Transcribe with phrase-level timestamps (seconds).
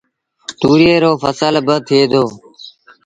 [0.59, 2.23] توريئي رو ڦسل با ٿئي دو۔